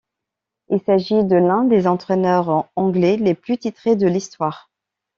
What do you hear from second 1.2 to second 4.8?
de l'un des entraîneurs anglais les plus titrés de l'histoire.